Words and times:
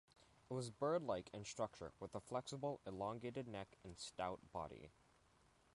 It 0.49 0.53
was 0.55 0.71
bird-like 0.71 1.29
in 1.31 1.45
structure, 1.45 1.91
with 1.99 2.15
a 2.15 2.19
flexible, 2.19 2.81
elongated 2.87 3.47
neck 3.47 3.77
and 3.83 3.99
stout 3.99 4.39
body. 4.51 4.89